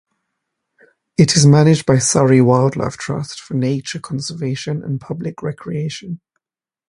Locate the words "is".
1.35-1.45